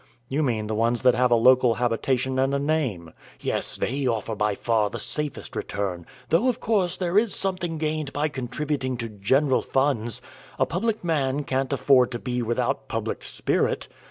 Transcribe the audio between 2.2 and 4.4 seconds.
and a name." "Yes; they offer